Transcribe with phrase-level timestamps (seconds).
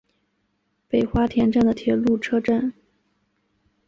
[0.87, 2.73] 北花田站的铁路车站。